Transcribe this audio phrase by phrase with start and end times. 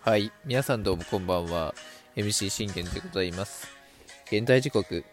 [0.00, 1.74] はい、皆さんどうもこんばんは。
[2.16, 3.68] MC 信玄でございます。
[4.32, 5.04] 現在時刻、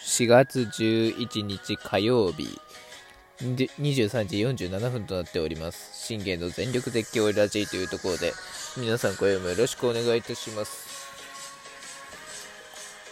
[0.00, 2.58] 4月11日火曜日、
[3.40, 5.90] 23時47分となっております。
[6.06, 8.32] 信玄の全力絶叫ラジーというところで、
[8.78, 11.12] 皆さん今夜もよろしくお願いいたします。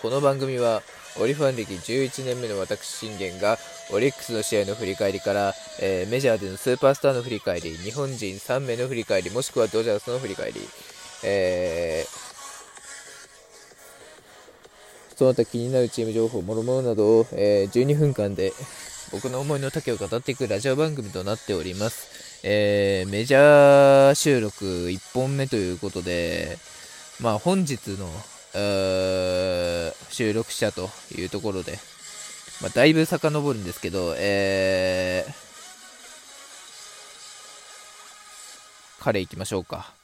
[0.01, 0.83] この番組は、
[1.19, 3.59] オリファン歴11年目の私信玄が
[3.93, 10.61] オリックスの試合の振り返りから、えー、メジャーでのスーパースターの振り返り日本人3名の振り返りもしくはドジャースの振り返り、
[11.25, 12.09] えー、
[15.17, 18.53] その他気になるチーム情報もろもろなどを、えー、12分間で
[19.13, 26.59] 僕の思いの丈を語っていくラジオ番組となっております、えー、メジャー収録1本目ということで
[27.21, 28.09] まあ本日の
[30.11, 31.79] 収録者というところで、
[32.61, 35.33] まあ、だいぶ遡るんですけど、えー、
[39.03, 39.95] 彼行きましょうか。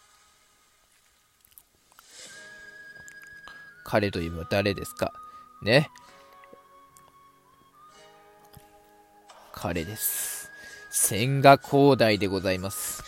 [3.85, 5.13] 彼といえば誰ですか？
[5.63, 5.91] ね。
[9.53, 10.51] 彼です。
[10.91, 13.05] 千賀滉大でございます。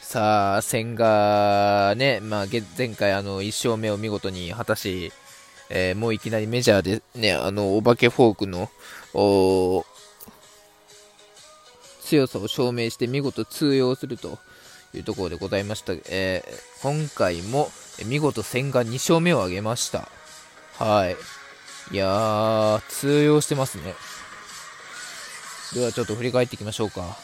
[0.00, 2.46] さあ、千賀ね、まあ、
[2.78, 5.12] 前回あの1勝目を見事に果たし、
[5.68, 8.70] えー、もういきなりメジャーでね、あの、お化けフォークの、
[12.02, 14.38] 強さを証明して見事通用すると
[14.94, 15.92] いうところでございました。
[16.08, 17.70] えー、今回も
[18.06, 20.08] 見事千賀2勝目を挙げました。
[20.78, 21.16] はい。
[21.92, 23.94] いやー、通用してますね。
[25.74, 27.16] ではちょっと振り返っていきましょうか。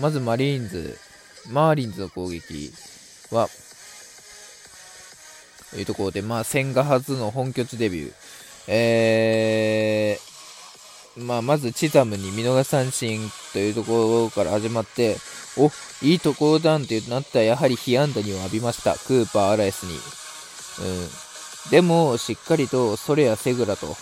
[0.00, 0.98] まずマリーンズ、
[1.50, 2.72] マーリンズの攻撃
[3.30, 3.48] は、
[5.74, 8.12] というところで、まあ、千賀初の本拠地デビュー。
[8.68, 13.20] えー、まあ、まずチザムに見逃し三振
[13.52, 15.16] というところから始まって、
[15.58, 15.70] お
[16.02, 18.94] いいところだんってなったら、やはり被安打には浴びました。
[18.94, 19.94] クーパー、アラエスに。
[20.86, 21.70] うん。
[21.70, 23.96] でも、しっかりとソレアやセグラと、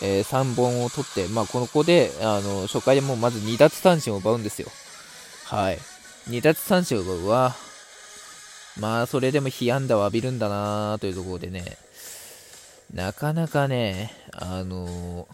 [0.00, 4.68] えー、三振を取って、まあ、この子で、あの、初回でもまず2奪三振を奪うんですよ。
[5.44, 5.78] はい。
[6.30, 7.54] 2奪三振を奪うは、
[8.78, 11.76] まあ、それでも被安打を浴びるんだなというところでね、
[12.94, 15.28] なかなかね、あの、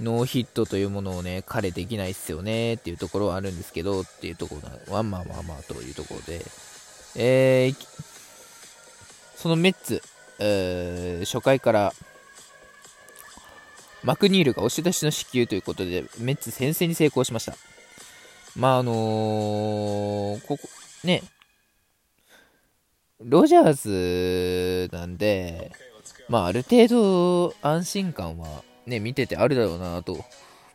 [0.00, 4.56] ノーヒットというものをね、彼できないっすよねっていうところはあるんですけど、っていうとこ
[4.88, 6.44] ろは、まあまあまあというところで、
[7.16, 7.86] えー、
[9.36, 10.02] そのメッツ、
[10.38, 11.92] えー、初回から
[14.02, 17.56] マクニールが押し出しの支給ということで、メッツ先制に成功しました。
[18.56, 20.58] まあ、あのー、ここ、
[21.04, 21.22] ね、
[23.20, 25.72] ロジャーズなんで、
[26.28, 30.24] まあ、ある程度安心感はね、見ててあるだろうなと、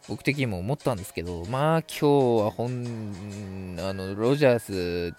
[0.08, 5.16] 僕的にも思ったんですけど、まあ、今日は本、あの、ロジャース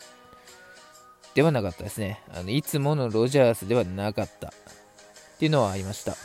[1.34, 2.20] ではなかったですね。
[2.32, 4.50] あの、いつものロジャースではなかったっ
[5.38, 6.16] ていうのはありました。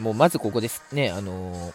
[0.00, 1.72] もう、まずここですね、あのー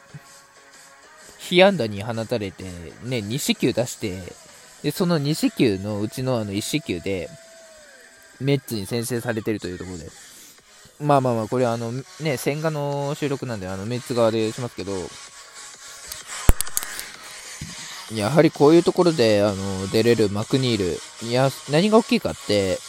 [1.49, 2.63] 被安打に放たれて、
[3.03, 4.21] ね、2四球出して、
[4.83, 7.29] で、その2四球のうちのあの1四球で、
[8.39, 10.05] メッツに先制されてるというところで、
[10.99, 11.91] まあまあまあ、これあの、
[12.21, 14.91] ね、千賀の収録なんで、あの、メッツ側でしますけど、
[18.13, 20.77] やはりこういうところで、あの、出れるマクニー
[21.21, 22.79] ル、いや、何が大きいかって、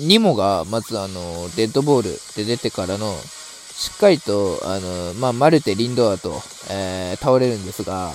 [0.00, 8.12] ニモが、まずあの、デッドボールで出てからの、しっかりと、あの、まあ、マルテ、リンドアと、えー、倒れるんですが、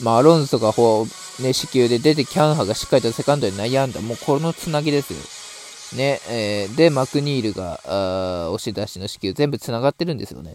[0.00, 4.00] まあ、アロンソがほう、ね、死球で出て、キャンハがしっかりとセカンドで悩んだ。
[4.00, 5.98] もうこのつなぎですよ。
[5.98, 10.54] ね、えー、で、マクニールが、あ押し出しの死球、全部つながってるんですよね。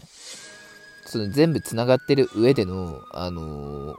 [1.04, 3.96] その全部つながってる上での、あのー、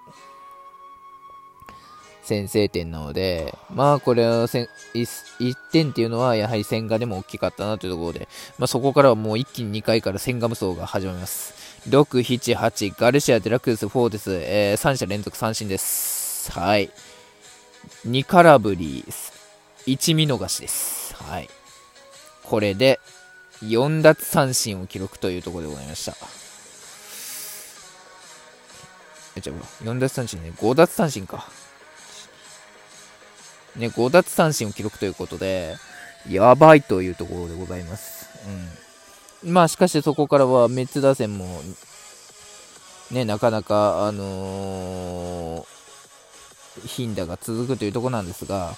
[2.24, 11.54] 先制点なので、まあこれは 1, 1点っていうのはやはり千賀でも大きかったなというところで、まあ、そこからはもう一気に2回から千賀無双が始まります。
[11.90, 16.21] 6、7、8、ガルシア、デラクルス、フォーデス、えー、3者連続三振です。
[16.50, 16.90] はい。
[18.08, 19.06] 2空振り、
[19.86, 21.16] 1見逃しです。
[21.16, 21.50] はい。
[22.44, 23.00] これで
[23.64, 26.16] 4奪三振を記録というところでございました。
[29.36, 31.48] え、じゃあ、4奪三振ね、5奪三振か。
[33.76, 35.78] ね、5奪三振を記録ということで、
[36.30, 38.28] やばいというところでございます。
[39.44, 39.54] うん。
[39.54, 41.62] まあ、しかしそこからはメッツ打線も、
[43.12, 45.41] ね、なかなか、あのー、
[46.86, 48.76] 頻打が続くというところなんですが、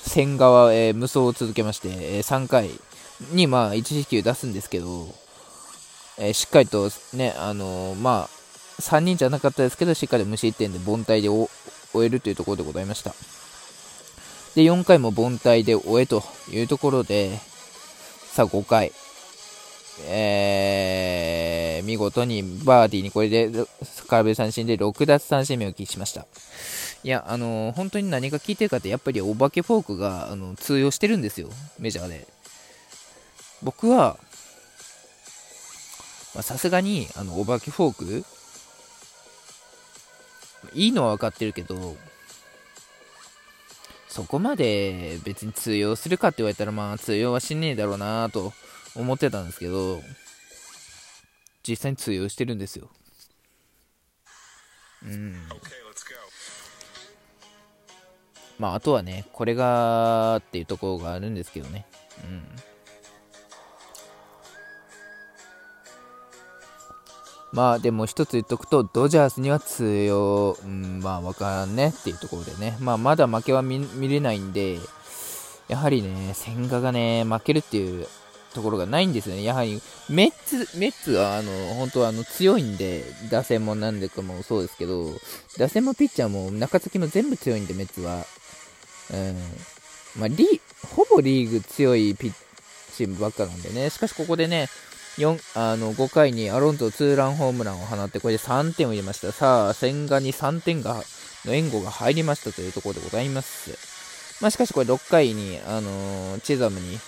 [0.00, 2.70] 千賀は、えー、無双を続けまして、えー、3回
[3.32, 5.08] に、まあ、1四球出すんですけど、
[6.18, 11.48] えー、しっかりとね、あのー、まあ、3人じゃなかったですけど、しっかり無失点で凡退で終
[12.06, 13.14] えるというところでございました。
[14.54, 17.38] で、4回も凡退で終えというところで、
[18.32, 18.92] さあ5回、
[20.08, 20.55] えー、
[21.96, 23.50] 見事にバーディーにこれで
[24.06, 26.26] 空振り三振で6奪三振目を喫しました。
[27.02, 31.48] いや、あのー、本当に何が効いてるかって、やっぱりお化けフォークがあの通用してるんですよ、
[31.78, 32.26] メジャーで。
[33.62, 34.18] 僕は、
[36.40, 38.24] さすがに、あの、お化けフォーク、
[40.74, 41.96] いいのは分かってるけど、
[44.08, 48.52] そこまで別に通用するかって言われたら、まあ通用はしねえだろうなと
[48.94, 50.02] 思ってたんですけど、
[51.66, 52.90] 実際に通用してるんですよ。
[55.04, 55.34] うん。
[58.58, 61.86] まあ、あとはね、これがっていうところがあるんですけどね。
[62.24, 62.42] うん。
[67.52, 74.78] まあでも一つ言っとくと、ドジャースには通用、うん、まあわからんねっていうところでね、まあまだ負けは見れないんで、
[75.68, 78.06] やはりね、千賀がね、負けるっていう
[78.56, 79.44] ところがないんですよね。
[79.44, 85.12] やはり、メッツ、メッツは、あの、本当はあの、強いんで、打線もなんでかもそうですけど、
[85.58, 88.26] 打線もピッチャーも中継ぎも全部強いんで、メッツは。
[89.12, 89.36] うん。
[90.16, 90.60] まあ、リ
[90.94, 92.32] ほぼリーグ強いピッ
[92.96, 93.90] チームばっかなんでね。
[93.90, 94.68] しかしここでね、
[95.18, 99.32] 4あの5回にアロンゾツーランホームランを放って、これで3点を入れました。
[99.32, 101.02] さあ、千賀に3点が
[101.46, 103.96] の援護が入りましたというところでございます。
[104.42, 106.98] まあ、しかしこれ6回に、あのー、チザムに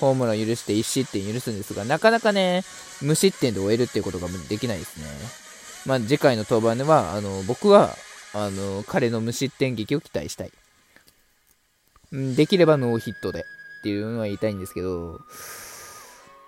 [0.00, 2.62] ホームラン許して1失点許すんですが、なかなかね、
[3.00, 5.06] 無失点で終えるっていうことができないですね。
[5.86, 7.94] まあ、次回の登板では、あの僕は
[8.32, 10.50] あの彼の無失点劇を期待したい。
[12.12, 15.20] できればノーヒットでっていうのは言いたいんですけど、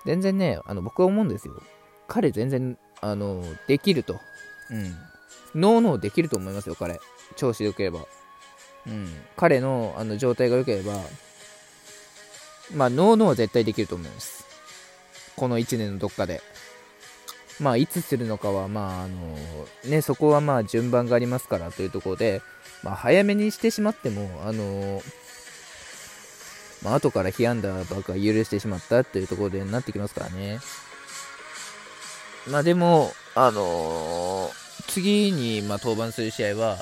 [0.04, 1.60] 全然ね、あの僕は思うんですよ。
[2.08, 4.20] 彼全然、あの、できると。
[4.70, 4.96] うん。
[5.60, 7.00] ノーノーできると思いますよ、彼。
[7.34, 8.00] 調子良ければ。
[8.86, 9.06] うん。
[9.36, 10.94] 彼のあの状態が良ければ、
[12.74, 14.44] まあ、ノーノーは絶対できると思います。
[15.36, 16.42] この1年のどっかで。
[17.60, 19.36] まあ、いつするのかは、まあ、あの、
[19.84, 22.42] ね、そこはまあ、順番がありますからというところで、
[22.82, 25.02] まあ、早めにしてしまっても、あの、
[26.82, 30.58] まあ、後から被安打ばっか許してしまったというところでなってきますからね。
[32.48, 34.50] まあ、でも、あの
[34.88, 36.78] 次に、まあ、登板する試合は、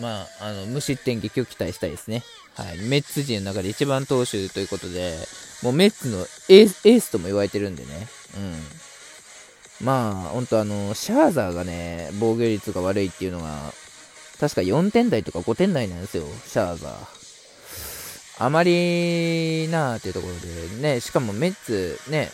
[0.00, 2.22] まあ、あの、無失点劇を期待したいですね。
[2.54, 5.16] はい、メッツ陣の中で一番投手ということで、
[5.62, 6.18] もうメッツの
[6.48, 9.86] エースエースとも言われてるんでね、うん。
[9.86, 13.72] まあ、本当あの、シャーザーがね、防御率が悪いっていうのが、
[14.40, 17.18] 確か4点台とか5点台なんですよ、シャーザー。
[18.40, 22.30] あまりなーっていうところでね、しかもメッツね、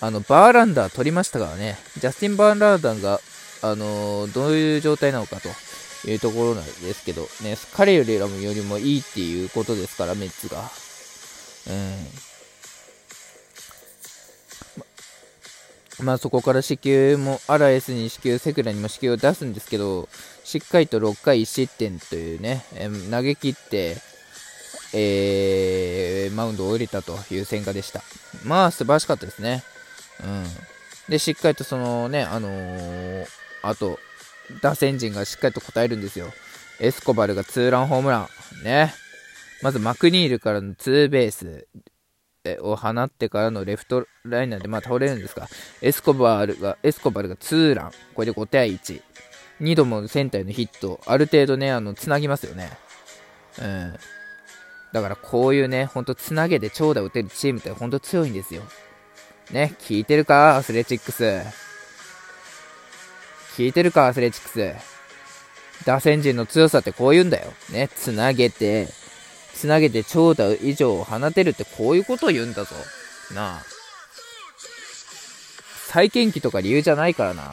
[0.00, 3.20] あの、バーランダー取りましたからね、ジャスティン・バーランダーが、
[3.62, 5.48] あのー、どういう状態なのかと。
[6.06, 10.70] いうところなんですけど、ね、彼よりよりもいいっていうことですから、メッツが。
[16.00, 16.04] うん。
[16.04, 20.08] まあそこから死球も、アラエスに死球、セクラにも死球を出すんですけど、
[20.44, 23.96] しっかりと6回1失点というね、え、投げ切って、
[24.94, 28.02] えー、マウンドを降りたという戦果でした。
[28.44, 29.62] まあ素晴らしかったですね。
[30.22, 30.44] うん。
[31.08, 33.26] で、しっかりとそのね、あのー、
[33.62, 33.98] あと、
[34.60, 36.32] 打線陣がしっかりと答えるんですよ。
[36.80, 38.28] エスコバルがツーランホームラン。
[38.64, 38.92] ね。
[39.62, 41.68] まずマクニールからのツーベース
[42.60, 45.48] を放ってからのレフトライナーでまあ倒れるんですが、
[45.80, 47.92] エスコバルが、エスコバルがツーラン。
[48.14, 49.02] これで5対1。
[49.60, 51.00] 2度もセンターへのヒット。
[51.06, 52.70] ある程度ね、あの、つなぎますよね。
[53.60, 53.96] うん。
[54.92, 58.62] だからこういうね、ほんとつなげて長打打てるチームってほんと強いんですよ。
[59.52, 60.56] ね、聞いてるか？
[60.56, 61.42] アスレチックス。
[63.56, 64.74] 聞いてるか、アスレチックス。
[65.84, 67.52] 打線陣の強さってこう言うんだよ。
[67.70, 68.88] ね、つなげて、
[69.54, 72.74] つなげて長打以上を放てるってこういうことを言うんだぞ。
[73.34, 73.62] なあ。
[75.88, 77.42] 再建機とか理由じゃないからな。
[77.42, 77.46] う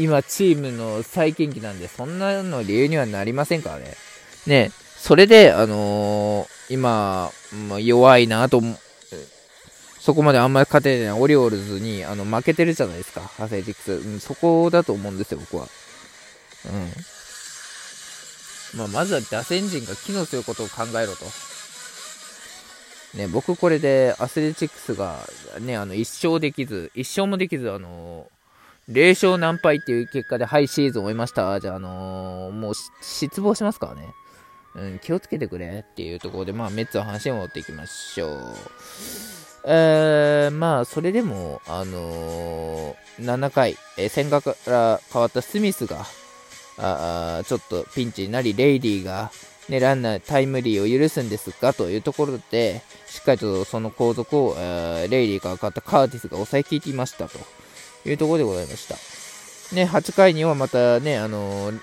[0.00, 0.04] ん。
[0.04, 3.94] 今、チームの再建機なんで、そんなの理由にはなりませんからね。
[4.46, 7.30] ねそれで、あのー、今、
[7.80, 8.62] 弱いなと
[10.06, 14.20] そこまであんまり勝てないオリオールズにあの負けてるじゃないですか、アセレティクス、うん。
[14.20, 15.66] そこだと思うんですよ、僕は。
[18.74, 18.78] うん。
[18.78, 21.24] まあ、まずは打線陣が機能することを考えろと。
[23.18, 25.18] ね、僕これでアスレチックスが
[25.58, 25.98] ね、あの、1
[26.28, 28.28] 勝できず、1勝もできず、あの
[28.88, 31.58] 0勝何敗っていう結果で、はい、シーズン終えました。
[31.58, 34.14] じゃあ、あのー、もう失望しますからね。
[34.76, 39.45] うん、気をつけてくれっていうところで、まあ、メッツの話を持っていきましょう。
[39.68, 46.06] えー、まあ、それでも、あのー、7回、えー、千賀から変わったスミスが、
[46.78, 49.32] あちょっとピンチになり、レイリーが、
[49.68, 57.40] ね、ランナータイムリーを許すんですかというところで、しっかりとその後続を、えー、レイリーから変わったカーティスが抑えきりましたと
[58.04, 58.94] いうところでございました。
[59.74, 61.80] ね、8回にはまたね、あのー、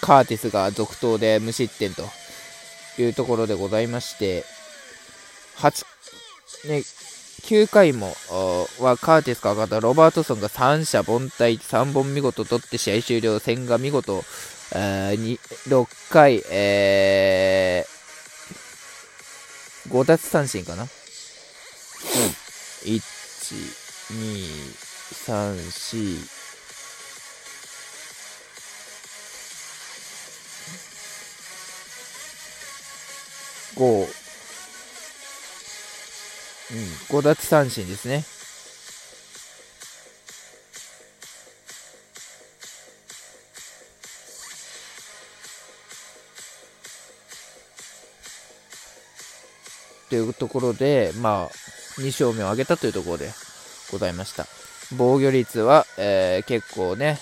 [0.00, 2.08] カーティスが続投で無失点と
[2.98, 4.44] いうところでございまして、
[5.58, 5.84] 8、
[6.68, 6.82] ね、
[7.46, 8.14] 9回も
[8.80, 14.24] はカーティスが上がったロバートソンが3者凡退3本見事取って試合終了戦が見事、
[14.74, 15.38] えー、
[15.68, 20.92] 6回、えー、5奪三振かな、うん、1、
[24.10, 24.86] 2、
[25.26, 26.45] 3、4、
[33.76, 34.02] 5、う
[37.14, 38.24] ん、5奪三振ですね。
[50.08, 51.48] というところで、まあ、
[52.00, 53.30] 2勝目を挙げたというところで
[53.90, 54.46] ございました。
[54.96, 57.18] 防御率は、えー、結構ね、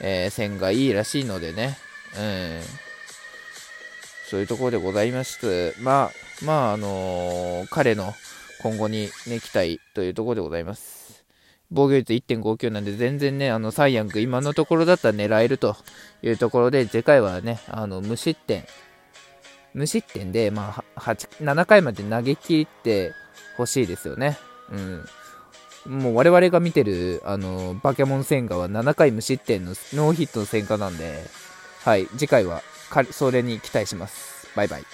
[0.00, 1.76] えー、線がいいらしいのでね、
[2.18, 2.60] うん、
[4.34, 6.10] そういうところでございまして、まあ、
[6.44, 8.12] まあ、あのー、彼の
[8.64, 11.24] 今後にね、期待というところでございます。
[11.70, 15.76] 防御率1.59なんで、全然ね、あの、サイヤング、今のところだったら狙えると
[16.20, 18.64] いうところで、次回はね、あの、無失点、
[19.72, 23.12] 無失点で、まあ、8、7回まで投げ切って
[23.56, 24.36] ほしいですよね。
[25.86, 26.00] うん。
[26.00, 31.22] もう我々が見てる、あの、バケモン戦果は7回無失点のノーヒットの戦果なんで、
[31.84, 32.62] はい、次回は
[33.10, 34.48] それに期待します。
[34.54, 34.84] バイバイ。